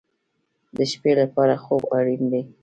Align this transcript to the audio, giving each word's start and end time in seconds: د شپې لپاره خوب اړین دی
د 0.75 0.77
شپې 0.91 1.11
لپاره 1.21 1.53
خوب 1.63 1.81
اړین 1.97 2.23
دی 2.31 2.41